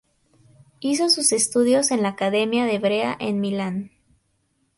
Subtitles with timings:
[0.79, 3.91] Hizo sus estudios en la academia de Brera en Milán.